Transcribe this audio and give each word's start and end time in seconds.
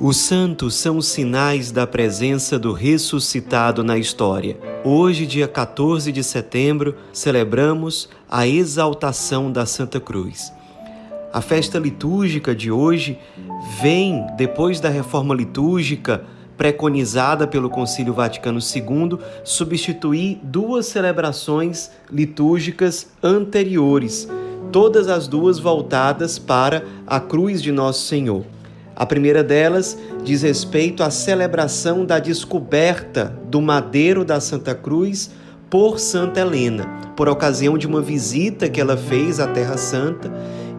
Os 0.00 0.16
santos 0.18 0.76
são 0.76 1.02
sinais 1.02 1.72
da 1.72 1.84
presença 1.84 2.56
do 2.56 2.72
ressuscitado 2.72 3.82
na 3.82 3.98
história. 3.98 4.56
Hoje, 4.84 5.26
dia 5.26 5.48
14 5.48 6.12
de 6.12 6.22
setembro, 6.22 6.94
celebramos 7.12 8.08
a 8.30 8.46
exaltação 8.46 9.50
da 9.50 9.66
Santa 9.66 9.98
Cruz. 9.98 10.52
A 11.32 11.40
festa 11.40 11.80
litúrgica 11.80 12.54
de 12.54 12.70
hoje 12.70 13.18
vem 13.82 14.24
depois 14.36 14.78
da 14.78 14.88
reforma 14.88 15.34
litúrgica 15.34 16.24
preconizada 16.56 17.44
pelo 17.48 17.68
Concílio 17.68 18.14
Vaticano 18.14 18.60
II 18.60 19.18
substituir 19.42 20.38
duas 20.44 20.86
celebrações 20.86 21.90
litúrgicas 22.08 23.08
anteriores, 23.20 24.28
todas 24.70 25.08
as 25.08 25.26
duas 25.26 25.58
voltadas 25.58 26.38
para 26.38 26.84
a 27.04 27.18
cruz 27.18 27.60
de 27.60 27.72
Nosso 27.72 28.06
Senhor. 28.06 28.57
A 28.98 29.06
primeira 29.06 29.44
delas 29.44 29.96
diz 30.24 30.42
respeito 30.42 31.04
à 31.04 31.10
celebração 31.10 32.04
da 32.04 32.18
descoberta 32.18 33.32
do 33.48 33.62
madeiro 33.62 34.24
da 34.24 34.40
Santa 34.40 34.74
Cruz 34.74 35.30
por 35.70 36.00
Santa 36.00 36.40
Helena, 36.40 36.84
por 37.14 37.28
ocasião 37.28 37.78
de 37.78 37.86
uma 37.86 38.02
visita 38.02 38.68
que 38.68 38.80
ela 38.80 38.96
fez 38.96 39.38
à 39.38 39.46
Terra 39.46 39.76
Santa 39.76 40.32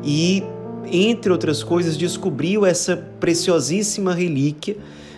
e, 0.03 0.43
entre 0.91 1.31
outras 1.31 1.63
coisas, 1.63 1.95
descobriu 1.95 2.65
essa 2.65 2.97
preciosíssima 3.21 4.13
relíquia. 4.13 4.75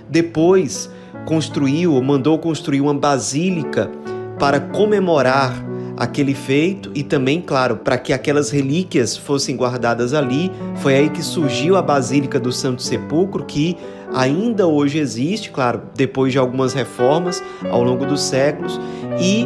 Depois 0.08 0.88
construiu, 1.26 1.94
ou 1.96 2.04
mandou 2.04 2.38
construir 2.38 2.82
uma 2.82 2.94
basílica 2.94 3.90
para 4.38 4.60
comemorar 4.60 5.71
aquele 6.02 6.34
feito 6.34 6.90
e 6.96 7.04
também, 7.04 7.40
claro, 7.40 7.78
para 7.78 7.96
que 7.96 8.12
aquelas 8.12 8.50
relíquias 8.50 9.16
fossem 9.16 9.56
guardadas 9.56 10.16
ali. 10.16 10.52
Foi 10.78 10.96
aí 10.96 11.10
que 11.12 11.22
surgiu 11.22 11.76
a 11.78 11.82
Basílica 11.82 12.40
do 12.40 12.52
Santo 12.52 12.82
Sepulcro, 12.82 13.46
que 13.46 13.78
ainda 14.12 14.66
hoje 14.66 14.98
existe, 14.98 15.52
claro, 15.52 15.84
depois 15.94 16.32
de 16.32 16.40
algumas 16.40 16.74
reformas 16.74 17.44
ao 17.70 17.84
longo 17.84 18.04
dos 18.04 18.24
séculos, 18.24 18.82
e 19.20 19.46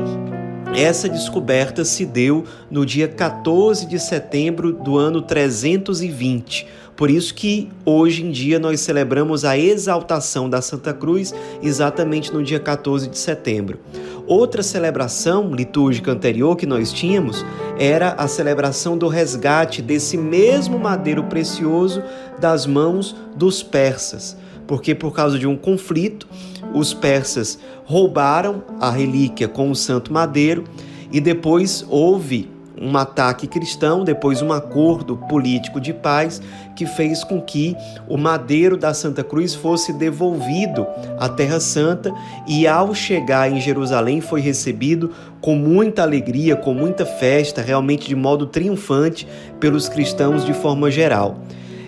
essa 0.74 1.10
descoberta 1.10 1.84
se 1.84 2.06
deu 2.06 2.46
no 2.72 2.86
dia 2.86 3.10
14 3.10 3.86
de 3.86 4.00
setembro 4.00 4.72
do 4.72 4.98
ano 4.98 5.22
320. 5.22 6.68
Por 6.96 7.10
isso 7.10 7.34
que 7.34 7.70
hoje 7.84 8.24
em 8.24 8.32
dia 8.32 8.58
nós 8.58 8.80
celebramos 8.80 9.44
a 9.44 9.58
exaltação 9.58 10.50
da 10.50 10.62
Santa 10.62 10.94
Cruz 10.94 11.34
exatamente 11.62 12.34
no 12.34 12.42
dia 12.42 12.60
14 12.60 13.10
de 13.10 13.18
setembro. 13.18 13.80
Outra 14.26 14.64
celebração 14.64 15.54
litúrgica 15.54 16.12
anterior 16.12 16.56
que 16.56 16.66
nós 16.66 16.94
tínhamos 16.94 17.46
era 17.78 18.14
a 18.14 18.28
celebração 18.28 18.98
do 18.98 19.08
resgate 19.08 19.82
desse 19.82 20.18
mesmo 20.18 20.80
madeiro 20.80 21.26
precioso 21.26 22.02
das 22.40 22.66
mãos 22.66 23.16
dos 23.36 23.62
persas, 23.62 24.38
porque 24.66 24.96
por 24.96 25.14
causa 25.14 25.38
de 25.38 25.46
um 25.46 25.58
conflito, 25.58 26.28
os 26.74 26.94
persas 26.94 27.60
roubaram 27.84 28.64
a 28.80 28.90
relíquia 28.90 29.48
com 29.48 29.70
o 29.70 29.76
santo 29.76 30.14
madeiro 30.14 30.64
e 31.12 31.20
depois 31.20 31.86
houve 31.90 32.55
um 32.80 32.96
ataque 32.98 33.48
cristão, 33.48 34.04
depois 34.04 34.42
um 34.42 34.52
acordo 34.52 35.18
político 35.18 35.80
de 35.80 35.94
paz 35.94 36.42
que 36.76 36.86
fez 36.86 37.24
com 37.24 37.42
que 37.42 37.76
o 38.08 38.18
madeiro 38.18 38.78
da 38.78 38.94
Santa 38.94 39.24
Cruz 39.24 39.56
fosse 39.56 39.94
devolvido 39.94 40.86
à 41.18 41.30
Terra 41.30 41.60
Santa 41.60 42.14
e 42.48 42.68
ao 42.68 42.94
chegar 42.94 43.52
em 43.52 43.62
Jerusalém 43.62 44.20
foi 44.22 44.42
recebido 44.42 45.12
com 45.40 45.56
muita 45.56 46.02
alegria, 46.02 46.56
com 46.56 46.74
muita 46.74 47.06
festa, 47.06 47.62
realmente 47.62 48.08
de 48.08 48.16
modo 48.16 48.46
triunfante 48.46 49.28
pelos 49.60 49.88
cristãos 49.88 50.46
de 50.46 50.54
forma 50.54 50.92
geral. 50.92 51.40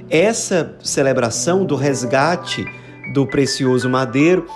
Essa 0.09 0.75
celebração 0.81 1.65
do 1.65 1.75
resgate 1.75 2.65
do 3.13 3.25
precioso 3.25 3.89
madeiro 3.89 4.47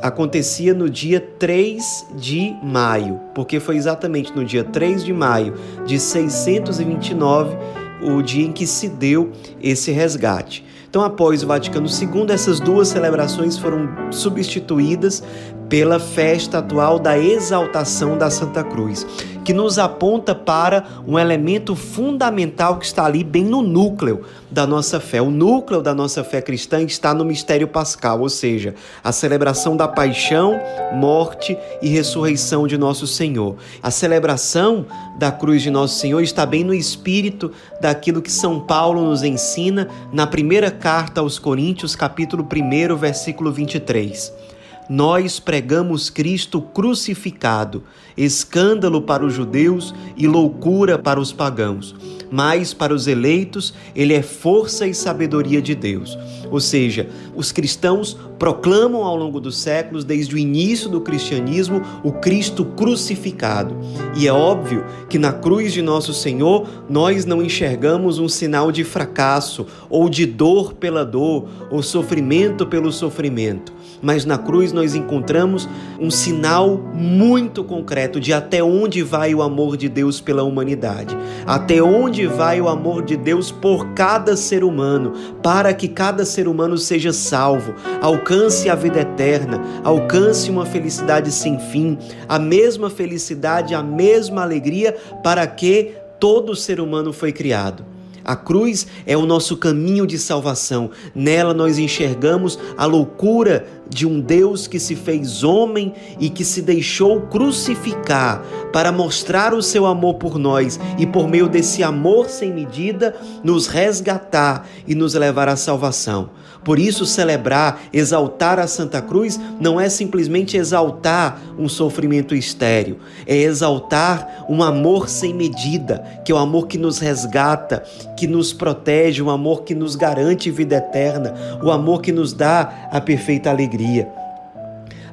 acontecia 0.00 0.74
no 0.74 0.88
dia 0.88 1.20
3 1.20 2.06
de 2.14 2.56
maio, 2.62 3.20
porque 3.34 3.60
foi 3.60 3.76
exatamente 3.76 4.34
no 4.34 4.44
dia 4.44 4.64
3 4.64 5.04
de 5.04 5.12
maio 5.12 5.54
de 5.86 5.98
629 5.98 7.56
o 8.02 8.22
dia 8.22 8.46
em 8.46 8.52
que 8.52 8.66
se 8.66 8.88
deu 8.88 9.32
esse 9.62 9.90
resgate. 9.90 10.64
Então, 10.88 11.02
após 11.02 11.44
o 11.44 11.46
Vaticano 11.46 11.86
II, 11.86 12.32
essas 12.32 12.58
duas 12.58 12.88
celebrações 12.88 13.56
foram 13.56 13.88
substituídas 14.10 15.22
pela 15.68 16.00
festa 16.00 16.58
atual 16.58 16.98
da 16.98 17.16
exaltação 17.16 18.18
da 18.18 18.28
Santa 18.28 18.64
Cruz, 18.64 19.06
que 19.50 19.54
nos 19.54 19.80
aponta 19.80 20.32
para 20.32 20.84
um 21.04 21.18
elemento 21.18 21.74
fundamental 21.74 22.78
que 22.78 22.86
está 22.86 23.04
ali 23.04 23.24
bem 23.24 23.42
no 23.42 23.60
núcleo 23.60 24.22
da 24.48 24.64
nossa 24.64 25.00
fé. 25.00 25.20
O 25.20 25.28
núcleo 25.28 25.82
da 25.82 25.92
nossa 25.92 26.22
fé 26.22 26.40
cristã 26.40 26.80
está 26.82 27.12
no 27.12 27.24
mistério 27.24 27.66
pascal, 27.66 28.20
ou 28.20 28.28
seja, 28.28 28.76
a 29.02 29.10
celebração 29.10 29.76
da 29.76 29.88
paixão, 29.88 30.56
morte 30.94 31.58
e 31.82 31.88
ressurreição 31.88 32.64
de 32.64 32.78
nosso 32.78 33.08
Senhor. 33.08 33.56
A 33.82 33.90
celebração 33.90 34.86
da 35.18 35.32
cruz 35.32 35.62
de 35.62 35.70
nosso 35.70 35.98
Senhor 35.98 36.20
está 36.20 36.46
bem 36.46 36.62
no 36.62 36.72
espírito 36.72 37.50
daquilo 37.80 38.22
que 38.22 38.30
São 38.30 38.60
Paulo 38.60 39.02
nos 39.02 39.24
ensina 39.24 39.88
na 40.12 40.28
primeira 40.28 40.70
carta 40.70 41.22
aos 41.22 41.40
Coríntios, 41.40 41.96
capítulo 41.96 42.44
1, 42.44 42.94
versículo 42.94 43.50
23 43.50 44.49
nós 44.90 45.38
pregamos 45.38 46.10
Cristo 46.10 46.60
crucificado, 46.60 47.84
escândalo 48.16 49.00
para 49.00 49.24
os 49.24 49.32
judeus 49.32 49.94
e 50.16 50.26
loucura 50.26 50.98
para 50.98 51.20
os 51.20 51.32
pagãos. 51.32 51.94
Mas 52.30 52.72
para 52.72 52.94
os 52.94 53.06
eleitos, 53.06 53.74
ele 53.94 54.14
é 54.14 54.22
força 54.22 54.86
e 54.86 54.94
sabedoria 54.94 55.60
de 55.60 55.74
Deus. 55.74 56.16
Ou 56.50 56.60
seja, 56.60 57.08
os 57.34 57.52
cristãos 57.52 58.16
proclamam 58.38 59.02
ao 59.04 59.16
longo 59.16 59.40
dos 59.40 59.58
séculos, 59.58 60.04
desde 60.04 60.34
o 60.34 60.38
início 60.38 60.88
do 60.88 61.00
cristianismo, 61.00 61.82
o 62.02 62.12
Cristo 62.12 62.64
crucificado. 62.64 63.76
E 64.16 64.26
é 64.26 64.32
óbvio 64.32 64.84
que 65.08 65.18
na 65.18 65.32
cruz 65.32 65.72
de 65.72 65.82
nosso 65.82 66.14
Senhor 66.14 66.66
nós 66.88 67.24
não 67.24 67.42
enxergamos 67.42 68.18
um 68.18 68.28
sinal 68.28 68.72
de 68.72 68.84
fracasso, 68.84 69.66
ou 69.88 70.08
de 70.08 70.26
dor 70.26 70.74
pela 70.74 71.04
dor, 71.04 71.48
ou 71.70 71.82
sofrimento 71.82 72.66
pelo 72.66 72.90
sofrimento 72.90 73.80
mas 74.02 74.24
na 74.24 74.38
cruz 74.38 74.72
nós 74.72 74.94
encontramos 74.94 75.68
um 75.98 76.10
sinal 76.10 76.78
muito 76.94 77.62
concreto 77.62 78.18
de 78.18 78.32
até 78.32 78.62
onde 78.62 79.02
vai 79.02 79.34
o 79.34 79.42
amor 79.42 79.76
de 79.76 79.88
Deus 79.88 80.20
pela 80.20 80.42
humanidade, 80.42 81.16
até 81.46 81.82
onde 81.82 82.19
vai 82.26 82.60
o 82.60 82.68
amor 82.68 83.04
de 83.04 83.16
Deus 83.16 83.50
por 83.50 83.94
cada 83.94 84.36
ser 84.36 84.64
humano, 84.64 85.12
para 85.42 85.72
que 85.74 85.88
cada 85.88 86.24
ser 86.24 86.48
humano 86.48 86.76
seja 86.78 87.12
salvo, 87.12 87.74
alcance 88.00 88.68
a 88.68 88.74
vida 88.74 89.00
eterna, 89.00 89.60
alcance 89.84 90.50
uma 90.50 90.66
felicidade 90.66 91.30
sem 91.30 91.58
fim, 91.58 91.98
a 92.28 92.38
mesma 92.38 92.90
felicidade, 92.90 93.74
a 93.74 93.82
mesma 93.82 94.42
alegria 94.42 94.96
para 95.22 95.46
que 95.46 95.94
todo 96.18 96.54
ser 96.54 96.80
humano 96.80 97.12
foi 97.12 97.32
criado. 97.32 97.84
A 98.24 98.36
cruz 98.36 98.86
é 99.06 99.16
o 99.16 99.26
nosso 99.26 99.56
caminho 99.56 100.06
de 100.06 100.18
salvação. 100.18 100.90
Nela 101.14 101.54
nós 101.54 101.78
enxergamos 101.78 102.58
a 102.76 102.84
loucura 102.84 103.66
de 103.88 104.06
um 104.06 104.20
Deus 104.20 104.66
que 104.66 104.78
se 104.78 104.94
fez 104.94 105.42
homem 105.42 105.92
e 106.18 106.30
que 106.30 106.44
se 106.44 106.62
deixou 106.62 107.22
crucificar 107.22 108.42
para 108.72 108.92
mostrar 108.92 109.52
o 109.52 109.62
seu 109.62 109.84
amor 109.84 110.14
por 110.14 110.38
nós 110.38 110.78
e, 110.96 111.06
por 111.06 111.28
meio 111.28 111.48
desse 111.48 111.82
amor 111.82 112.28
sem 112.28 112.52
medida, 112.52 113.16
nos 113.42 113.66
resgatar 113.66 114.68
e 114.86 114.94
nos 114.94 115.14
levar 115.14 115.48
à 115.48 115.56
salvação. 115.56 116.30
Por 116.64 116.78
isso, 116.78 117.06
celebrar, 117.06 117.82
exaltar 117.92 118.58
a 118.58 118.66
Santa 118.66 119.00
Cruz 119.00 119.40
não 119.58 119.80
é 119.80 119.88
simplesmente 119.88 120.56
exaltar 120.56 121.40
um 121.58 121.68
sofrimento 121.68 122.34
estéreo, 122.34 122.98
é 123.26 123.36
exaltar 123.36 124.44
um 124.48 124.62
amor 124.62 125.08
sem 125.08 125.32
medida, 125.32 126.04
que 126.24 126.30
é 126.30 126.34
o 126.34 126.38
amor 126.38 126.66
que 126.66 126.76
nos 126.76 126.98
resgata, 126.98 127.82
que 128.16 128.26
nos 128.26 128.52
protege, 128.52 129.22
o 129.22 129.30
amor 129.30 129.62
que 129.62 129.74
nos 129.74 129.96
garante 129.96 130.50
vida 130.50 130.76
eterna, 130.76 131.34
o 131.62 131.70
amor 131.70 132.02
que 132.02 132.12
nos 132.12 132.32
dá 132.32 132.88
a 132.90 133.00
perfeita 133.00 133.48
alegria. 133.48 134.08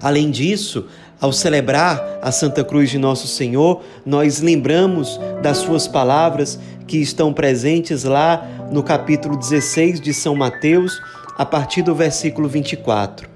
Além 0.02 0.30
disso, 0.30 0.86
ao 1.20 1.34
celebrar 1.34 2.20
a 2.22 2.32
Santa 2.32 2.64
Cruz 2.64 2.92
de 2.92 3.00
Nosso 3.00 3.28
Senhor, 3.28 3.82
nós 4.06 4.40
lembramos 4.40 5.20
das 5.42 5.58
suas 5.58 5.88
palavras 5.88 6.60
que 6.86 6.98
estão 6.98 7.34
presentes 7.34 8.04
lá 8.04 8.46
no 8.72 8.84
capítulo 8.84 9.36
16 9.38 10.00
de 10.00 10.14
São 10.14 10.36
Mateus, 10.36 11.02
a 11.38 11.46
partir 11.46 11.84
do 11.84 11.94
versículo 11.94 12.48
24. 12.50 13.30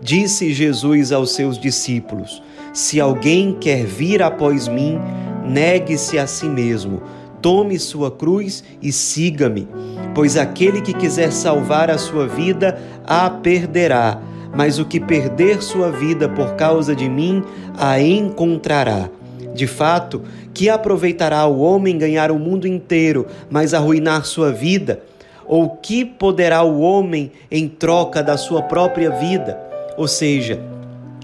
Disse 0.00 0.52
Jesus 0.52 1.12
aos 1.12 1.34
seus 1.34 1.58
discípulos: 1.58 2.42
Se 2.72 3.00
alguém 3.00 3.54
quer 3.54 3.84
vir 3.84 4.22
após 4.22 4.68
mim, 4.68 4.98
negue-se 5.44 6.18
a 6.18 6.26
si 6.26 6.46
mesmo, 6.46 7.02
tome 7.40 7.78
sua 7.78 8.10
cruz 8.10 8.64
e 8.82 8.90
siga-me. 8.92 9.68
Pois 10.14 10.36
aquele 10.36 10.80
que 10.80 10.92
quiser 10.92 11.30
salvar 11.30 11.90
a 11.90 11.98
sua 11.98 12.26
vida, 12.26 12.78
a 13.06 13.30
perderá, 13.30 14.20
mas 14.54 14.78
o 14.78 14.84
que 14.84 14.98
perder 14.98 15.62
sua 15.62 15.90
vida 15.90 16.28
por 16.28 16.54
causa 16.56 16.94
de 16.94 17.08
mim, 17.08 17.42
a 17.78 18.00
encontrará. 18.00 19.08
De 19.54 19.66
fato, 19.66 20.22
que 20.52 20.68
aproveitará 20.68 21.46
o 21.46 21.60
homem 21.60 21.96
ganhar 21.96 22.30
o 22.30 22.38
mundo 22.38 22.66
inteiro, 22.66 23.26
mas 23.50 23.72
arruinar 23.72 24.24
sua 24.24 24.52
vida? 24.52 25.02
Ou 25.46 25.70
que 25.70 26.04
poderá 26.04 26.62
o 26.62 26.80
homem 26.80 27.32
em 27.50 27.68
troca 27.68 28.22
da 28.22 28.36
sua 28.36 28.62
própria 28.62 29.10
vida? 29.10 29.58
Ou 29.96 30.08
seja, 30.08 30.60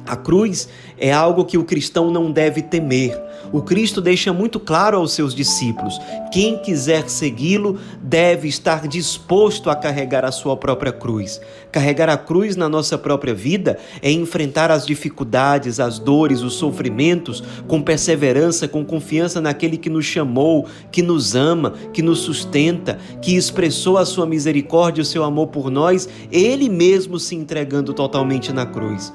a 0.07 0.17
cruz 0.17 0.69
é 0.99 1.13
algo 1.13 1.45
que 1.45 1.59
o 1.59 1.65
cristão 1.65 2.11
não 2.11 2.31
deve 2.31 2.63
temer. 2.63 3.21
O 3.53 3.61
Cristo 3.61 4.01
deixa 4.01 4.33
muito 4.33 4.59
claro 4.59 4.97
aos 4.97 5.13
seus 5.13 5.35
discípulos: 5.35 6.01
quem 6.33 6.57
quiser 6.59 7.09
segui-lo 7.09 7.79
deve 8.03 8.49
estar 8.49 8.89
disposto 8.89 9.69
a 9.69 9.77
carregar 9.77 10.25
a 10.25 10.33
sua 10.33 10.57
própria 10.57 10.91
cruz. 10.91 11.41
Carregar 11.71 12.09
a 12.09 12.17
cruz 12.17 12.57
na 12.57 12.69
nossa 12.69 12.97
própria 12.97 13.35
vida 13.35 13.79
é 14.01 14.11
enfrentar 14.11 14.71
as 14.71 14.87
dificuldades, 14.87 15.79
as 15.79 15.99
dores, 15.99 16.41
os 16.41 16.55
sofrimentos 16.55 17.43
com 17.69 17.83
perseverança, 17.83 18.67
com 18.67 18.85
confiança 18.85 19.41
naquele 19.41 19.77
que 19.77 19.91
nos 19.91 20.07
chamou, 20.07 20.67
que 20.91 21.03
nos 21.03 21.35
ama, 21.35 21.75
que 21.93 22.01
nos 22.01 22.21
sustenta, 22.21 22.99
que 23.21 23.37
expressou 23.37 23.99
a 23.99 24.07
sua 24.07 24.27
misericórdia 24.27 25.03
o 25.03 25.05
seu 25.05 25.25
amor 25.25 25.49
por 25.49 25.71
nós, 25.71 26.09
ele 26.31 26.69
mesmo 26.69 27.19
se 27.19 27.35
entregando 27.35 27.93
totalmente 27.93 28.53
na 28.53 28.65
cruz. 28.65 29.13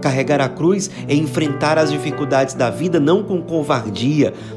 Carregar 0.00 0.40
a 0.40 0.48
cruz 0.48 0.90
é 1.06 1.14
enfrentar 1.14 1.76
as 1.76 1.90
dificuldades 1.90 2.54
da 2.54 2.70
vida 2.70 2.98
não 2.98 3.22
com 3.22 3.42
covardia, 3.42 3.79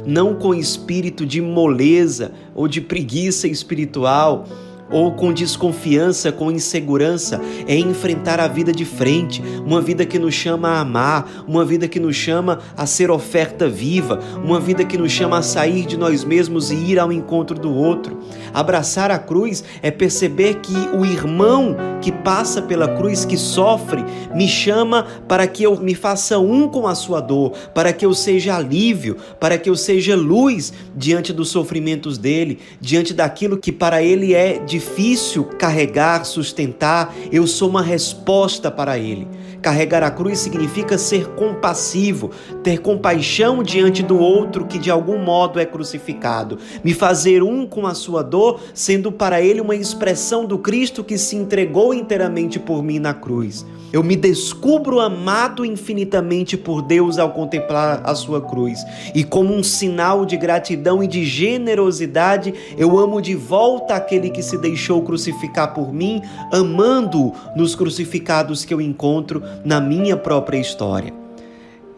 não 0.06 0.36
com 0.36 0.54
espírito 0.54 1.25
de 1.25 1.42
moleza 1.42 2.31
ou 2.54 2.68
de 2.68 2.81
preguiça 2.81 3.48
espiritual, 3.48 4.46
ou 4.94 5.12
com 5.12 5.34
desconfiança, 5.34 6.31
com 6.31 6.52
insegurança, 6.52 7.42
é 7.68 7.75
enfrentar 7.75 8.40
a 8.40 8.48
vida 8.48 8.72
de 8.72 8.86
frente, 8.86 9.42
uma 9.66 9.81
vida 9.81 10.06
que 10.06 10.20
nos 10.20 10.36
chama 10.36 10.70
a 10.70 10.80
amar, 10.81 11.44
uma 11.48 11.66
vida 11.66 11.88
que 11.88 12.00
nos 12.00 12.16
chama 12.16 12.60
a 12.78 12.86
ser 12.86 13.10
oferta 13.10 13.68
viva, 13.68 14.20
uma 14.44 14.60
vida 14.60 14.86
que 14.86 14.98
nos 14.98 15.12
chama 15.12 15.40
a 15.40 15.42
sair 15.42 15.86
de 15.88 15.98
nós 15.98 16.24
mesmos 16.24 16.69
e 16.69 16.76
ir 16.76 17.00
ao 17.00 17.12
encontro 17.12 17.58
do 17.58 17.74
outro. 17.74 18.19
Abraçar 18.54 19.10
a 19.10 19.18
cruz 19.18 19.64
é 19.81 19.90
perceber 19.90 20.56
que 20.56 20.76
o 20.96 21.04
irmão 21.04 21.76
que 22.00 22.12
passa 22.24 22.62
pela 22.62 22.88
cruz, 22.88 23.25
que 23.25 23.38
sofre, 23.38 24.04
me 24.34 24.48
chama 24.48 25.06
para 25.28 25.46
que 25.46 25.64
eu 25.64 25.80
me 25.80 25.94
faça 25.94 26.40
um 26.40 26.68
com 26.68 26.88
a 26.88 26.96
sua 26.96 27.20
dor, 27.20 27.52
para 27.74 27.92
que 27.92 28.06
eu 28.06 28.14
seja 28.14 28.56
alívio, 28.56 29.18
para 29.40 29.58
que 29.58 29.70
eu 29.70 29.75
seja 29.75 30.16
luz 30.16 30.74
diante 30.96 31.34
dos 31.34 31.50
sofrimentos 31.50 32.18
dele, 32.18 32.60
diante 32.80 33.14
daquilo 33.14 33.58
que 33.58 33.72
para 33.72 34.02
ele 34.02 34.34
é 34.34 34.58
difícil 34.60 35.44
carregar, 35.44 36.25
sustentar, 36.25 37.14
eu 37.31 37.46
sou 37.46 37.70
uma 37.70 37.81
resposta 37.81 38.72
para 38.72 38.98
ele. 38.98 39.28
Carregar 39.62 40.04
a 40.04 40.12
cruz 40.12 40.40
significa 40.40 40.98
ser 40.98 41.30
compassivo, 41.36 42.31
ter 42.62 42.80
compaixão 42.80 43.64
diante 43.64 44.04
do 44.04 44.19
outro 44.19 44.66
que 44.66 44.78
de 44.78 44.92
algum 44.92 45.18
modo 45.18 45.58
é 45.58 45.66
crucificado, 45.66 46.58
me 46.84 46.94
fazer 46.94 47.42
um 47.42 47.66
com 47.66 47.88
a 47.88 47.94
sua 47.94 48.22
dor, 48.22 48.60
sendo 48.74 49.10
para 49.10 49.42
ele 49.42 49.62
uma 49.62 49.76
expressão 49.76 50.46
do 50.46 50.58
Cristo 50.58 51.02
que 51.02 51.18
se 51.18 51.38
entregou 51.38 51.94
inteiramente 52.13 52.60
por 52.60 52.83
mim 52.83 53.00
na 53.00 53.13
cruz. 53.13 53.65
Eu 53.92 54.04
me 54.04 54.15
descubro 54.15 55.00
amado 55.00 55.65
infinitamente 55.65 56.56
por 56.56 56.81
Deus 56.81 57.18
ao 57.18 57.31
contemplar 57.31 58.01
a 58.04 58.15
sua 58.15 58.42
cruz, 58.42 58.80
e 59.13 59.24
como 59.24 59.54
um 59.54 59.63
sinal 59.63 60.25
de 60.25 60.38
gratidão 60.38 61.04
e 61.04 61.07
de 61.07 61.25
generosidade, 61.25 62.54
eu 62.77 62.98
amo 62.98 63.21
de 63.21 63.36
volta 63.36 63.95
aquele 63.95 64.30
que 64.30 64.42
se 64.42 64.57
deixou 64.57 65.01
crucificar 65.04 65.74
por 65.74 65.94
mim, 65.94 66.21
amando 66.51 67.33
nos 67.56 67.75
crucificados 67.75 68.66
que 68.66 68.74
eu 68.74 68.81
encontro 68.81 69.44
na 69.63 69.80
minha 69.80 70.18
própria 70.18 70.57
história. 70.57 71.23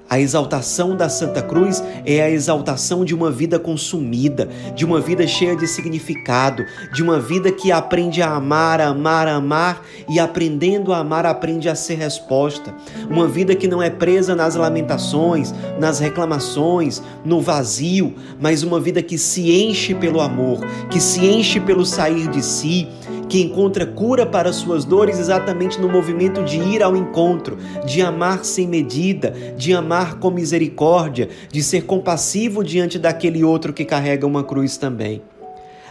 A 0.08 0.20
exaltação 0.20 0.96
da 0.96 1.10
Santa 1.10 1.42
Cruz 1.42 1.84
é 2.06 2.22
a 2.22 2.30
exaltação 2.30 3.04
de 3.04 3.16
uma 3.16 3.32
vida 3.32 3.58
consumida, 3.58 4.48
de 4.76 4.86
uma 4.86 5.02
vida 5.02 5.26
cheia 5.26 5.56
de 5.56 5.68
significado, 5.68 6.64
de 6.94 7.02
uma 7.02 7.20
vida 7.20 7.52
que 7.52 7.72
aprende 7.72 8.22
a 8.22 8.36
amar, 8.36 8.80
amar, 8.80 9.28
amar 9.28 9.82
e 10.08 10.20
aprendendo 10.20 10.94
a 10.94 11.00
amar 11.00 11.26
aprende 11.26 11.68
a 11.68 11.74
ser 11.74 11.96
resposta. 11.96 12.72
Uma 13.10 13.28
vida 13.28 13.56
que 13.56 13.68
não 13.68 13.82
é 13.82 13.90
presa 13.90 14.36
nas 14.36 14.54
lamentações, 14.54 15.52
nas 15.80 15.98
reclamações, 16.00 17.02
no 17.24 17.42
vazio, 17.42 18.14
mas 18.40 18.62
uma 18.62 18.80
vida 18.80 19.02
que 19.02 19.18
se 19.18 19.52
enche 19.52 19.96
pelo 19.96 20.22
amor, 20.22 20.60
que 20.92 21.00
se 21.00 21.26
enche 21.26 21.60
pelo 21.60 21.84
sair 21.84 22.28
de 22.30 22.44
si, 22.44 22.88
que 23.28 23.42
encontra 23.42 23.86
cura 23.86 24.26
para 24.26 24.54
suas 24.54 24.86
dores 24.86 25.20
exatamente 25.20 25.80
no 25.80 25.90
movimento 25.90 26.44
de 26.44 26.58
ir 26.58 26.84
ao 26.84 26.96
encontro, 26.96 27.58
de 27.86 28.02
amar 28.02 28.46
sem 28.46 28.68
medida, 28.68 29.32
de 29.58 29.74
amar 29.74 30.16
com 30.16 30.30
misericórdia, 30.30 31.30
de 31.52 31.64
ser 31.64 31.84
compassivo 31.86 32.64
diante 32.64 33.00
daquele 33.00 33.44
outro 33.44 33.74
que 33.74 33.86
carrega 33.86 34.28
uma 34.28 34.44
cruz 34.44 34.78
também. 34.78 35.22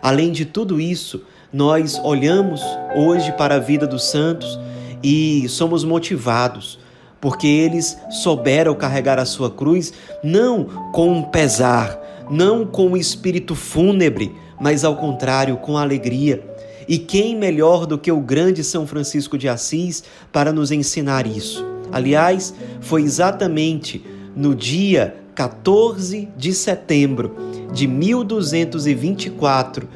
Além 0.00 0.30
de 0.30 0.44
tudo 0.44 0.80
isso, 0.80 1.22
nós 1.52 2.00
olhamos 2.04 2.60
hoje 2.96 3.32
para 3.32 3.56
a 3.56 3.60
vida 3.60 3.86
dos 3.86 4.04
santos 4.04 4.58
e 5.02 5.48
somos 5.48 5.84
motivados 5.84 6.78
porque 7.20 7.46
eles 7.46 7.96
souberam 8.10 8.74
carregar 8.74 9.18
a 9.18 9.24
sua 9.24 9.50
cruz 9.50 9.94
não 10.22 10.64
com 10.92 11.22
pesar, 11.22 11.98
não 12.30 12.66
com 12.66 12.94
espírito 12.94 13.54
fúnebre, 13.54 14.34
mas 14.60 14.84
ao 14.84 14.94
contrário, 14.96 15.56
com 15.56 15.78
alegria 15.78 16.53
e 16.88 16.98
quem 16.98 17.36
melhor 17.36 17.86
do 17.86 17.98
que 17.98 18.12
o 18.12 18.20
grande 18.20 18.64
São 18.64 18.86
Francisco 18.86 19.38
de 19.38 19.48
Assis 19.48 20.04
para 20.32 20.52
nos 20.52 20.70
ensinar 20.70 21.26
isso? 21.26 21.64
Aliás, 21.92 22.54
foi 22.80 23.02
exatamente 23.02 24.04
no 24.34 24.54
dia 24.54 25.16
14 25.34 26.28
de 26.36 26.52
setembro 26.52 27.34
de 27.72 27.86
1224 27.86 29.88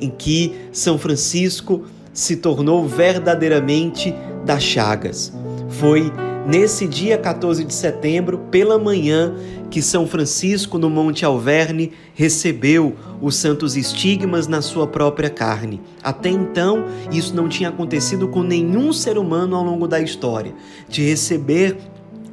em 0.00 0.10
que 0.10 0.54
São 0.72 0.98
Francisco 0.98 1.84
se 2.12 2.36
tornou 2.36 2.86
verdadeiramente 2.86 4.14
das 4.44 4.62
Chagas. 4.62 5.32
Foi 5.68 6.12
nesse 6.46 6.86
dia 6.86 7.18
14 7.18 7.64
de 7.64 7.74
setembro, 7.74 8.38
pela 8.50 8.78
manhã, 8.78 9.34
que 9.70 9.80
São 9.80 10.06
Francisco, 10.06 10.78
no 10.78 10.90
Monte 10.90 11.24
Alverne, 11.24 11.92
recebeu 12.14 12.96
os 13.20 13.36
santos 13.36 13.76
estigmas 13.76 14.46
na 14.46 14.60
sua 14.60 14.86
própria 14.86 15.30
carne. 15.30 15.80
Até 16.02 16.28
então, 16.28 16.84
isso 17.12 17.34
não 17.34 17.48
tinha 17.48 17.68
acontecido 17.68 18.28
com 18.28 18.42
nenhum 18.42 18.92
ser 18.92 19.16
humano 19.16 19.56
ao 19.56 19.64
longo 19.64 19.86
da 19.86 20.00
história, 20.00 20.54
de 20.88 21.02
receber 21.02 21.76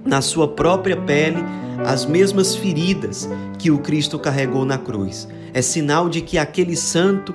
na 0.04 0.22
sua 0.22 0.48
própria 0.48 0.98
pele 0.98 1.44
as 1.86 2.06
mesmas 2.06 2.56
feridas 2.56 3.30
que 3.60 3.70
o 3.70 3.80
Cristo 3.80 4.18
carregou 4.18 4.66
na 4.66 4.78
cruz. 4.78 5.28
É 5.54 5.62
sinal 5.62 6.10
de 6.10 6.22
que 6.22 6.38
aquele 6.38 6.76
santo 6.76 7.34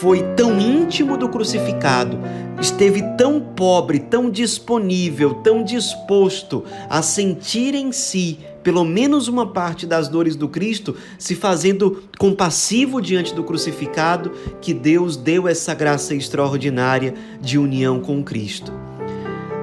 foi 0.00 0.22
tão 0.34 0.60
íntimo 0.60 1.16
do 1.16 1.28
crucificado, 1.28 2.18
esteve 2.60 3.02
tão 3.16 3.40
pobre, 3.40 3.98
tão 3.98 4.30
disponível, 4.30 5.34
tão 5.34 5.62
disposto 5.62 6.64
a 6.88 7.00
sentir 7.02 7.74
em 7.74 7.92
si 7.92 8.38
pelo 8.66 8.84
menos 8.84 9.28
uma 9.28 9.46
parte 9.46 9.86
das 9.86 10.08
dores 10.08 10.34
do 10.34 10.48
Cristo, 10.48 10.96
se 11.20 11.36
fazendo 11.36 12.02
compassivo 12.18 13.00
diante 13.00 13.32
do 13.32 13.44
crucificado, 13.44 14.32
que 14.60 14.74
Deus 14.74 15.16
deu 15.16 15.46
essa 15.46 15.72
graça 15.72 16.16
extraordinária 16.16 17.14
de 17.40 17.58
união 17.58 18.00
com 18.00 18.24
Cristo. 18.24 18.72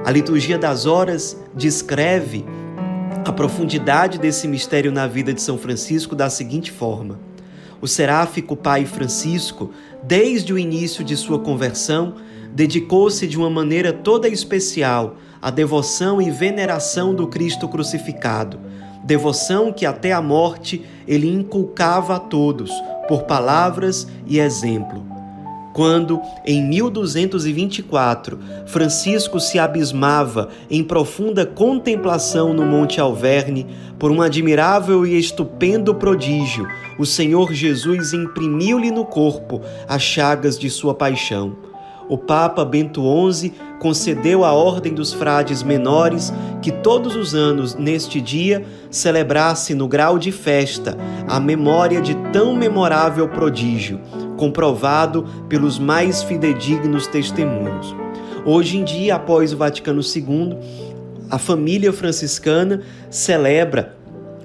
A 0.06 0.10
liturgia 0.10 0.56
das 0.56 0.86
horas 0.86 1.38
descreve 1.54 2.46
a 3.26 3.30
profundidade 3.30 4.18
desse 4.18 4.48
mistério 4.48 4.90
na 4.90 5.06
vida 5.06 5.34
de 5.34 5.42
São 5.42 5.58
Francisco 5.58 6.16
da 6.16 6.30
seguinte 6.30 6.72
forma: 6.72 7.18
o 7.84 7.86
seráfico 7.86 8.56
pai 8.56 8.86
Francisco, 8.86 9.70
desde 10.02 10.54
o 10.54 10.58
início 10.58 11.04
de 11.04 11.14
sua 11.18 11.38
conversão, 11.38 12.14
dedicou-se 12.50 13.26
de 13.26 13.36
uma 13.36 13.50
maneira 13.50 13.92
toda 13.92 14.26
especial 14.26 15.18
à 15.42 15.50
devoção 15.50 16.22
e 16.22 16.30
veneração 16.30 17.14
do 17.14 17.26
Cristo 17.26 17.68
crucificado 17.68 18.58
devoção 19.04 19.70
que 19.70 19.84
até 19.84 20.12
a 20.12 20.22
morte 20.22 20.82
ele 21.06 21.30
inculcava 21.30 22.16
a 22.16 22.18
todos, 22.18 22.70
por 23.06 23.24
palavras 23.24 24.08
e 24.26 24.40
exemplo. 24.40 25.13
Quando, 25.74 26.22
em 26.46 26.64
1224, 26.64 28.38
Francisco 28.64 29.40
se 29.40 29.58
abismava 29.58 30.48
em 30.70 30.84
profunda 30.84 31.44
contemplação 31.44 32.54
no 32.54 32.64
Monte 32.64 33.00
Alverne 33.00 33.66
por 33.98 34.12
um 34.12 34.22
admirável 34.22 35.04
e 35.04 35.18
estupendo 35.18 35.92
prodígio, 35.92 36.64
o 36.96 37.04
Senhor 37.04 37.52
Jesus 37.52 38.12
imprimiu-lhe 38.12 38.92
no 38.92 39.04
corpo 39.04 39.60
as 39.88 40.00
chagas 40.00 40.56
de 40.56 40.70
sua 40.70 40.94
paixão. 40.94 41.56
O 42.08 42.16
Papa 42.16 42.64
Bento 42.64 43.02
XI 43.32 43.52
concedeu 43.80 44.44
à 44.44 44.52
Ordem 44.52 44.94
dos 44.94 45.12
Frades 45.12 45.62
Menores 45.62 46.32
que 46.62 46.70
todos 46.70 47.16
os 47.16 47.34
anos, 47.34 47.74
neste 47.74 48.20
dia, 48.20 48.64
celebrasse 48.90 49.74
no 49.74 49.88
grau 49.88 50.18
de 50.18 50.30
festa 50.30 50.96
a 51.26 51.40
memória 51.40 52.00
de 52.00 52.14
tão 52.30 52.54
memorável 52.54 53.28
prodígio, 53.28 54.00
comprovado 54.44 55.24
pelos 55.48 55.78
mais 55.78 56.22
fidedignos 56.22 57.06
testemunhos. 57.06 57.96
Hoje 58.44 58.76
em 58.76 58.84
dia, 58.84 59.14
após 59.14 59.54
o 59.54 59.56
Vaticano 59.56 60.02
II, 60.02 60.58
a 61.30 61.38
família 61.38 61.90
franciscana 61.94 62.82
celebra 63.10 63.96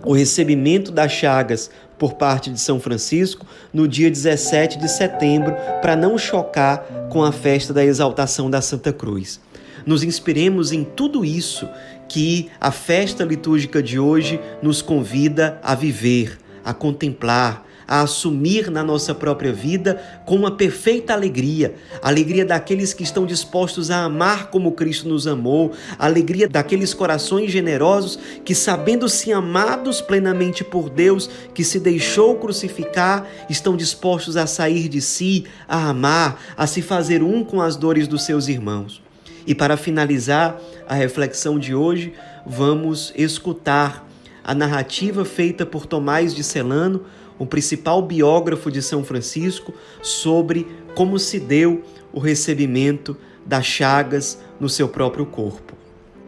o 0.06 0.14
recebimento 0.14 0.90
das 0.90 1.12
chagas 1.12 1.70
por 1.98 2.14
parte 2.14 2.50
de 2.50 2.58
São 2.62 2.80
Francisco 2.80 3.46
no 3.74 3.90
dia 3.90 4.10
17 4.10 4.80
de 4.80 4.88
setembro, 4.88 5.54
para 5.82 5.98
não 5.98 6.18
chocar 6.18 7.10
com 7.10 7.22
a 7.22 7.34
festa 7.34 7.74
da 7.74 7.84
exaltação 7.84 8.50
da 8.50 8.62
Santa 8.62 8.94
Cruz. 8.94 9.42
Nos 9.86 10.02
inspiremos 10.02 10.72
em 10.72 10.86
tudo 10.86 11.26
isso 11.26 11.68
que 12.08 12.50
a 12.62 12.72
festa 12.72 13.26
litúrgica 13.26 13.84
de 13.84 14.00
hoje 14.00 14.40
nos 14.62 14.82
convida 14.82 15.60
a 15.62 15.76
viver, 15.76 16.40
a 16.64 16.74
contemplar, 16.74 17.66
a 17.90 18.02
assumir 18.02 18.70
na 18.70 18.84
nossa 18.84 19.16
própria 19.16 19.52
vida 19.52 20.00
com 20.24 20.36
uma 20.36 20.52
perfeita 20.52 21.12
alegria, 21.12 21.74
alegria 22.04 22.46
daqueles 22.46 22.94
que 22.94 23.02
estão 23.02 23.26
dispostos 23.26 23.90
a 23.90 24.04
amar 24.04 24.52
como 24.52 24.74
Cristo 24.74 25.10
nos 25.10 25.26
amou, 25.26 25.72
alegria 25.98 26.48
daqueles 26.48 26.94
corações 26.94 27.52
generosos 27.52 28.20
que, 28.46 28.54
sabendo-se 28.54 29.34
amados 29.34 30.02
plenamente 30.02 30.64
por 30.64 30.88
Deus, 30.88 31.28
que 31.52 31.64
se 31.64 31.80
deixou 31.80 32.36
crucificar, 32.36 33.26
estão 33.50 33.76
dispostos 33.76 34.38
a 34.38 34.46
sair 34.46 34.88
de 34.88 35.02
si, 35.02 35.46
a 35.68 35.90
amar, 35.90 36.40
a 36.56 36.68
se 36.68 36.84
fazer 36.84 37.24
um 37.24 37.44
com 37.44 37.60
as 37.60 37.76
dores 37.76 38.08
dos 38.08 38.22
seus 38.22 38.48
irmãos. 38.48 39.02
E 39.48 39.56
para 39.56 39.76
finalizar 39.76 40.62
a 40.88 40.94
reflexão 40.94 41.58
de 41.58 41.74
hoje, 41.74 42.14
vamos 42.46 43.12
escutar 43.16 44.08
a 44.44 44.54
narrativa 44.54 45.26
feita 45.26 45.66
por 45.66 45.88
Tomás 45.88 46.36
de 46.36 46.44
Celano, 46.44 47.06
o 47.40 47.46
principal 47.46 48.02
biógrafo 48.02 48.70
de 48.70 48.82
São 48.82 49.04
Francisco, 49.04 49.74
sobre 50.02 50.68
como 50.94 51.18
se 51.18 51.40
deu 51.40 51.82
o 52.12 52.20
recebimento 52.20 53.16
das 53.46 53.66
chagas 53.66 54.40
no 54.60 54.70
seu 54.70 54.90
próprio 54.90 55.26
corpo. 55.26 55.74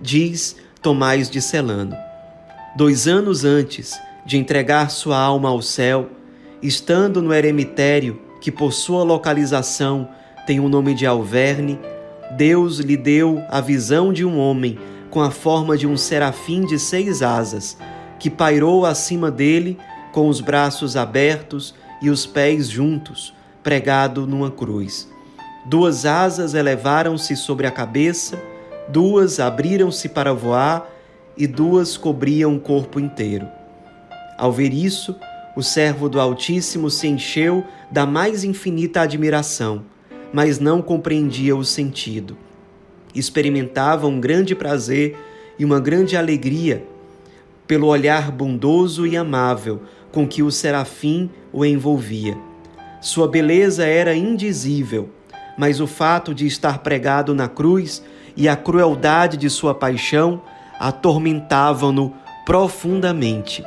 Diz 0.01 0.55
Tomás 0.81 1.29
de 1.29 1.41
Celano: 1.41 1.95
Dois 2.75 3.07
anos 3.07 3.43
antes 3.43 3.99
de 4.25 4.37
entregar 4.37 4.89
sua 4.89 5.19
alma 5.19 5.49
ao 5.49 5.61
céu, 5.61 6.09
estando 6.61 7.21
no 7.21 7.33
eremitério, 7.33 8.21
que 8.39 8.51
por 8.51 8.71
sua 8.71 9.03
localização 9.03 10.09
tem 10.47 10.59
o 10.59 10.69
nome 10.69 10.93
de 10.95 11.05
Alverne, 11.05 11.79
Deus 12.37 12.77
lhe 12.79 12.95
deu 12.95 13.43
a 13.49 13.59
visão 13.59 14.13
de 14.13 14.25
um 14.25 14.39
homem 14.39 14.77
com 15.09 15.21
a 15.21 15.29
forma 15.29 15.77
de 15.77 15.85
um 15.85 15.97
serafim 15.97 16.65
de 16.65 16.79
seis 16.79 17.21
asas, 17.21 17.77
que 18.17 18.29
pairou 18.29 18.85
acima 18.85 19.29
dele 19.29 19.77
com 20.11 20.27
os 20.27 20.41
braços 20.41 20.95
abertos 20.95 21.73
e 22.01 22.09
os 22.09 22.25
pés 22.25 22.69
juntos, 22.69 23.33
pregado 23.63 24.25
numa 24.25 24.51
cruz. 24.51 25.07
Duas 25.65 26.05
asas 26.05 26.53
elevaram-se 26.53 27.35
sobre 27.35 27.67
a 27.67 27.71
cabeça, 27.71 28.41
duas 28.89 29.39
abriram-se 29.39 30.09
para 30.09 30.33
voar 30.33 30.89
e 31.37 31.45
duas 31.45 31.97
cobriam 31.97 32.55
o 32.55 32.59
corpo 32.59 32.99
inteiro. 32.99 33.47
Ao 34.37 34.51
ver 34.51 34.73
isso, 34.73 35.15
o 35.55 35.61
servo 35.61 36.09
do 36.09 36.19
Altíssimo 36.19 36.89
se 36.89 37.07
encheu 37.07 37.63
da 37.91 38.05
mais 38.05 38.43
infinita 38.43 39.01
admiração, 39.01 39.83
mas 40.33 40.59
não 40.59 40.81
compreendia 40.81 41.55
o 41.55 41.63
sentido. 41.63 42.37
Experimentava 43.13 44.07
um 44.07 44.19
grande 44.19 44.55
prazer 44.55 45.17
e 45.59 45.65
uma 45.65 45.79
grande 45.79 46.15
alegria 46.15 46.83
pelo 47.67 47.87
olhar 47.87 48.31
bondoso 48.31 49.05
e 49.05 49.15
amável 49.15 49.81
com 50.11 50.27
que 50.27 50.43
o 50.43 50.51
serafim 50.51 51.29
o 51.51 51.65
envolvia. 51.65 52.37
Sua 52.99 53.27
beleza 53.27 53.85
era 53.85 54.15
indizível, 54.15 55.09
mas 55.57 55.79
o 55.79 55.87
fato 55.87 56.33
de 56.33 56.45
estar 56.45 56.79
pregado 56.79 57.33
na 57.33 57.47
cruz 57.47 58.03
e 58.35 58.47
a 58.47 58.55
crueldade 58.55 59.37
de 59.37 59.49
sua 59.49 59.73
paixão 59.73 60.41
atormentavam-no 60.79 62.13
profundamente. 62.45 63.63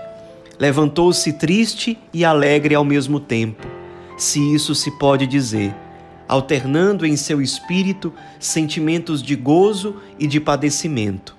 Levantou-se 0.58 1.32
triste 1.32 1.98
e 2.12 2.24
alegre 2.24 2.74
ao 2.74 2.84
mesmo 2.84 3.18
tempo, 3.18 3.66
se 4.16 4.40
isso 4.54 4.74
se 4.74 4.90
pode 4.98 5.26
dizer, 5.26 5.74
alternando 6.28 7.04
em 7.04 7.16
seu 7.16 7.42
espírito 7.42 8.12
sentimentos 8.38 9.22
de 9.22 9.34
gozo 9.34 9.96
e 10.18 10.26
de 10.26 10.40
padecimento. 10.40 11.36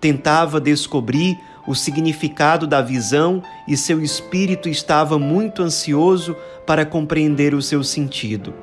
Tentava 0.00 0.60
descobrir 0.60 1.38
o 1.66 1.74
significado 1.74 2.66
da 2.66 2.80
visão 2.80 3.42
e 3.66 3.76
seu 3.76 4.02
espírito 4.02 4.68
estava 4.68 5.18
muito 5.18 5.62
ansioso 5.62 6.36
para 6.64 6.86
compreender 6.86 7.54
o 7.54 7.62
seu 7.62 7.82
sentido. 7.82 8.54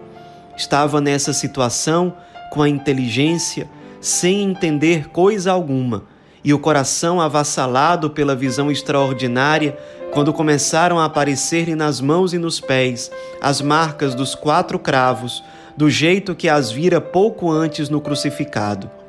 Estava 0.56 1.02
nessa 1.02 1.34
situação 1.34 2.16
com 2.52 2.62
a 2.62 2.70
inteligência, 2.70 3.68
sem 4.00 4.44
entender 4.44 5.10
coisa 5.10 5.52
alguma, 5.52 6.04
e 6.44 6.54
o 6.54 6.60
coração 6.60 7.20
avassalado 7.20 8.10
pela 8.10 8.36
visão 8.36 8.70
extraordinária, 8.70 9.78
quando 10.12 10.32
começaram 10.32 11.00
a 11.00 11.06
aparecer-lhe 11.06 11.74
nas 11.74 12.00
mãos 12.00 12.34
e 12.34 12.38
nos 12.38 12.60
pés 12.60 13.10
as 13.42 13.62
marcas 13.62 14.14
dos 14.14 14.36
quatro 14.36 14.78
cravos, 14.78 15.44
do 15.76 15.90
jeito 15.90 16.36
que 16.36 16.48
as 16.48 16.70
vira 16.70 17.02
pouco 17.02 17.50
antes 17.50 17.90
no 17.90 18.00
crucificado. 18.00 19.03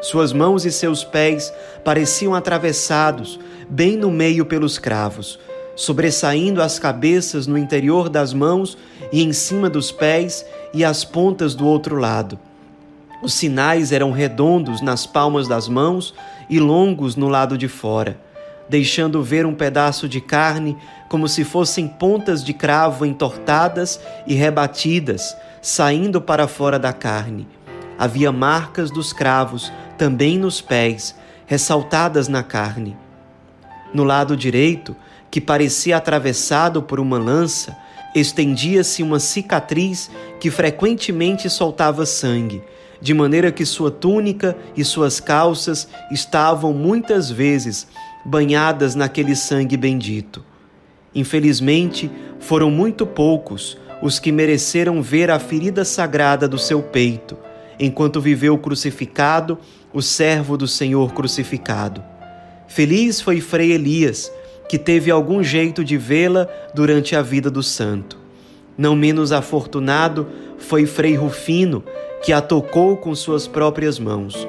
Suas 0.00 0.32
mãos 0.32 0.64
e 0.64 0.72
seus 0.72 1.04
pés 1.04 1.52
pareciam 1.84 2.34
atravessados, 2.34 3.38
bem 3.68 3.96
no 3.96 4.10
meio 4.10 4.46
pelos 4.46 4.78
cravos, 4.78 5.38
sobressaindo 5.76 6.62
as 6.62 6.78
cabeças 6.78 7.46
no 7.46 7.58
interior 7.58 8.08
das 8.08 8.32
mãos 8.32 8.78
e 9.12 9.22
em 9.22 9.32
cima 9.32 9.68
dos 9.68 9.92
pés 9.92 10.44
e 10.72 10.84
as 10.84 11.04
pontas 11.04 11.54
do 11.54 11.66
outro 11.66 11.96
lado. 11.96 12.38
Os 13.22 13.34
sinais 13.34 13.92
eram 13.92 14.10
redondos 14.10 14.80
nas 14.80 15.04
palmas 15.06 15.46
das 15.46 15.68
mãos 15.68 16.14
e 16.48 16.58
longos 16.58 17.14
no 17.14 17.28
lado 17.28 17.58
de 17.58 17.68
fora, 17.68 18.18
deixando 18.70 19.22
ver 19.22 19.44
um 19.44 19.54
pedaço 19.54 20.08
de 20.08 20.20
carne 20.20 20.78
como 21.10 21.28
se 21.28 21.44
fossem 21.44 21.86
pontas 21.86 22.42
de 22.42 22.54
cravo 22.54 23.04
entortadas 23.04 24.00
e 24.26 24.34
rebatidas, 24.34 25.36
saindo 25.60 26.22
para 26.22 26.48
fora 26.48 26.78
da 26.78 26.92
carne. 26.92 27.46
Havia 27.98 28.32
marcas 28.32 28.90
dos 28.90 29.12
cravos 29.12 29.70
também 30.00 30.38
nos 30.38 30.62
pés, 30.62 31.14
ressaltadas 31.44 32.26
na 32.26 32.42
carne. 32.42 32.96
No 33.92 34.02
lado 34.02 34.34
direito, 34.34 34.96
que 35.30 35.42
parecia 35.42 35.98
atravessado 35.98 36.82
por 36.82 36.98
uma 36.98 37.18
lança, 37.18 37.76
estendia-se 38.14 39.02
uma 39.02 39.20
cicatriz 39.20 40.10
que 40.40 40.50
frequentemente 40.50 41.50
soltava 41.50 42.06
sangue, 42.06 42.62
de 42.98 43.12
maneira 43.12 43.52
que 43.52 43.66
sua 43.66 43.90
túnica 43.90 44.56
e 44.74 44.82
suas 44.86 45.20
calças 45.20 45.86
estavam 46.10 46.72
muitas 46.72 47.30
vezes 47.30 47.86
banhadas 48.24 48.94
naquele 48.94 49.36
sangue 49.36 49.76
bendito. 49.76 50.42
Infelizmente, 51.14 52.10
foram 52.38 52.70
muito 52.70 53.04
poucos 53.04 53.76
os 54.00 54.18
que 54.18 54.32
mereceram 54.32 55.02
ver 55.02 55.30
a 55.30 55.38
ferida 55.38 55.84
sagrada 55.84 56.48
do 56.48 56.56
seu 56.56 56.82
peito, 56.82 57.36
enquanto 57.80 58.20
viveu 58.20 58.58
crucificado 58.58 59.58
o 59.92 60.02
servo 60.02 60.56
do 60.56 60.68
Senhor 60.68 61.12
crucificado. 61.14 62.04
Feliz 62.68 63.20
foi 63.20 63.40
Frei 63.40 63.72
Elias, 63.72 64.30
que 64.68 64.78
teve 64.78 65.10
algum 65.10 65.42
jeito 65.42 65.82
de 65.82 65.96
vê-la 65.96 66.46
durante 66.74 67.16
a 67.16 67.22
vida 67.22 67.50
do 67.50 67.62
santo. 67.62 68.18
Não 68.78 68.94
menos 68.94 69.32
afortunado 69.32 70.28
foi 70.58 70.86
Frei 70.86 71.16
Rufino, 71.16 71.82
que 72.22 72.32
a 72.32 72.40
tocou 72.40 72.96
com 72.98 73.14
suas 73.14 73.48
próprias 73.48 73.98
mãos, 73.98 74.46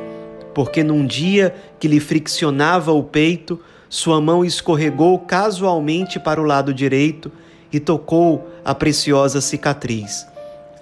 porque 0.53 0.83
num 0.83 1.07
dia 1.07 1.55
que 1.79 1.87
lhe 1.87 1.99
friccionava 1.99 2.91
o 2.91 3.01
peito, 3.01 3.59
sua 3.89 4.21
mão 4.21 4.45
escorregou 4.45 5.17
casualmente 5.19 6.19
para 6.19 6.39
o 6.39 6.43
lado 6.43 6.73
direito 6.73 7.31
e 7.71 7.79
tocou 7.79 8.47
a 8.63 8.75
preciosa 8.75 9.39
cicatriz. 9.39 10.27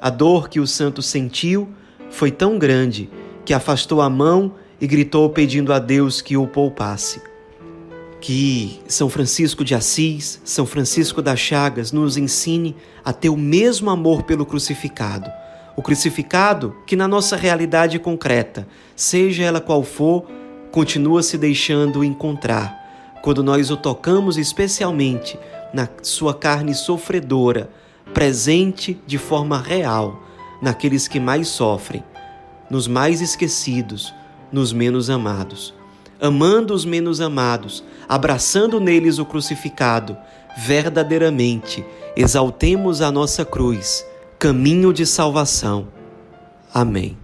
A 0.01 0.09
dor 0.09 0.49
que 0.49 0.59
o 0.59 0.67
santo 0.67 1.01
sentiu 1.01 1.69
foi 2.09 2.31
tão 2.31 2.57
grande 2.57 3.09
que 3.45 3.53
afastou 3.53 4.01
a 4.01 4.09
mão 4.09 4.53
e 4.79 4.87
gritou 4.87 5.29
pedindo 5.29 5.73
a 5.73 5.79
Deus 5.79 6.21
que 6.21 6.37
o 6.37 6.47
poupasse. 6.47 7.21
Que 8.21 8.79
São 8.87 9.09
Francisco 9.09 9.63
de 9.63 9.73
Assis, 9.73 10.41
São 10.43 10.65
Francisco 10.65 11.21
das 11.21 11.39
Chagas 11.39 11.91
nos 11.91 12.17
ensine 12.17 12.75
a 13.03 13.13
ter 13.13 13.29
o 13.29 13.37
mesmo 13.37 13.89
amor 13.89 14.23
pelo 14.23 14.45
crucificado. 14.45 15.31
O 15.75 15.81
crucificado 15.81 16.75
que, 16.85 16.95
na 16.95 17.07
nossa 17.07 17.35
realidade 17.35 17.97
concreta, 17.99 18.67
seja 18.95 19.43
ela 19.43 19.61
qual 19.61 19.83
for, 19.83 20.25
continua 20.71 21.23
se 21.23 21.37
deixando 21.37 22.03
encontrar. 22.03 22.77
Quando 23.21 23.41
nós 23.41 23.71
o 23.71 23.77
tocamos, 23.77 24.37
especialmente 24.37 25.39
na 25.73 25.87
sua 26.01 26.33
carne 26.33 26.73
sofredora, 26.73 27.69
presente 28.13 28.99
de 29.07 29.17
forma 29.17 29.61
real 29.61 30.28
naqueles 30.61 31.07
que 31.07 31.19
mais 31.19 31.47
sofrem, 31.47 32.03
nos 32.69 32.87
mais 32.87 33.21
esquecidos, 33.21 34.13
nos 34.51 34.73
menos 34.73 35.09
amados. 35.09 35.73
Amando 36.21 36.73
os 36.73 36.83
menos 36.83 37.21
amados, 37.21 37.83
abraçando 38.07 38.79
neles 38.79 39.19
o 39.19 39.25
crucificado, 39.25 40.17
verdadeiramente 40.57 41.85
exaltemos 42.15 43.01
a 43.01 43.11
nossa 43.11 43.45
cruz, 43.45 44.05
caminho 44.37 44.91
de 44.91 45.05
salvação. 45.05 45.87
Amém. 46.73 47.17